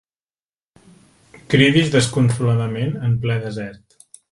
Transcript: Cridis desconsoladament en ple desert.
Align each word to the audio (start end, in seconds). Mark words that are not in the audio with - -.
Cridis 1.55 1.93
desconsoladament 1.97 2.99
en 3.11 3.17
ple 3.27 3.39
desert. 3.47 4.03